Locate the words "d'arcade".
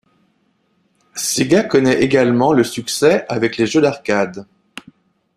3.81-4.47